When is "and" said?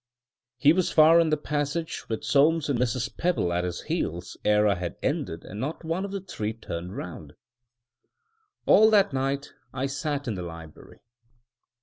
2.69-2.79, 5.45-5.59